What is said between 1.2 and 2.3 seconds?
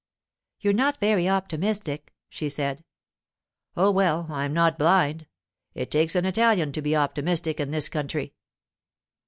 optimistic,'